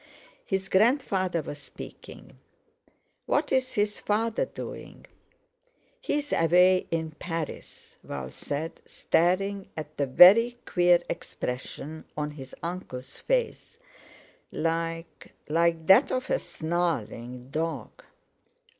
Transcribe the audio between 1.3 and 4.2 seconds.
was speaking: "What's his